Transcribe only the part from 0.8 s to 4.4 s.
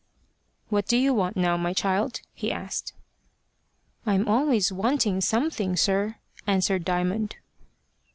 do you want now, my child?" he asked. "I'm